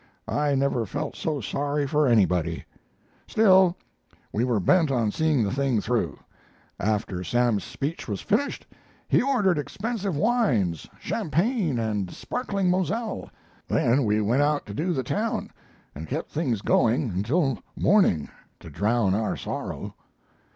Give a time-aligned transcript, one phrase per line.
[0.27, 2.65] I never felt so sorry for anybody.
[3.27, 3.77] "Still,
[4.33, 6.17] we were bent on seeing the thing through.
[6.79, 8.65] After Sam's speech was finished,
[9.07, 13.29] he ordered expensive wines champagne and sparkling Moselle.
[13.67, 15.51] Then we went out to do the town,
[15.93, 18.27] and kept things going until morning
[18.59, 19.93] to drown our sorrow.